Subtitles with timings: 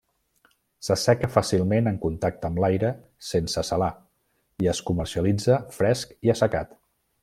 [0.87, 2.91] S'asseca fàcilment en contacte amb l'aire
[3.29, 3.93] sense salar
[4.67, 6.79] i es comercialitza fresc i assecat.